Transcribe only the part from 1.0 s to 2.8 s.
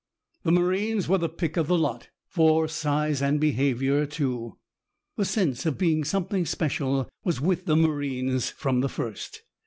were the pick of the lot, for